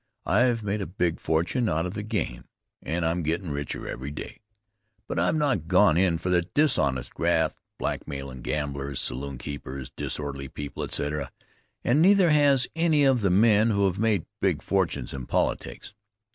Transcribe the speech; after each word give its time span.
I've 0.25 0.63
made 0.63 0.81
a 0.81 0.87
big 0.87 1.19
fortune 1.19 1.69
out 1.69 1.85
of 1.85 1.93
the 1.93 2.01
game, 2.01 2.45
and 2.81 3.05
I'm 3.05 3.21
gettin' 3.21 3.51
richer 3.51 3.87
every 3.87 4.09
day, 4.09 4.39
but 5.07 5.19
I've 5.19 5.35
not 5.35 5.67
gone 5.67 5.95
in 5.95 6.17
for 6.17 6.41
dishonest 6.41 7.13
graft 7.13 7.59
blackmailin' 7.77 8.41
gamblers, 8.41 8.99
saloonkeepers, 8.99 9.91
disorderly 9.95 10.47
people, 10.47 10.81
etc. 10.81 11.31
and 11.83 12.01
neither 12.01 12.31
has 12.31 12.67
any 12.75 13.03
of 13.03 13.21
the 13.21 13.29
men 13.29 13.69
who 13.69 13.85
have 13.85 13.99
made 13.99 14.25
big 14.39 14.63
fortunes 14.63 15.13
in 15.13 15.27
politics. 15.27 15.93